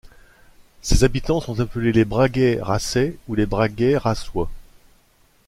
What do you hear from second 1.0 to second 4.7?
habitants sont appelés les Bragayracais ou Bragayracois.